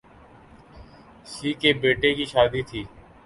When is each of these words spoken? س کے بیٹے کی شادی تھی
س 1.25 1.41
کے 1.61 1.73
بیٹے 1.81 2.13
کی 2.15 2.25
شادی 2.25 2.61
تھی 2.69 2.83